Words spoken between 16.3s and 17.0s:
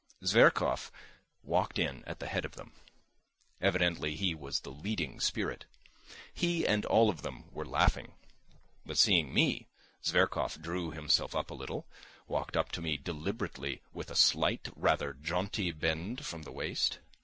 the waist.